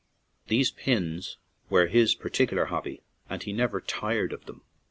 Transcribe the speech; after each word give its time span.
These 0.47 0.71
"Pins" 0.71 1.37
were 1.69 1.85
his 1.85 2.15
particular 2.15 2.65
hobby, 2.73 3.03
and 3.29 3.43
he 3.43 3.53
never 3.53 3.79
tired 3.79 4.33
of 4.33 4.47
them. 4.47 4.63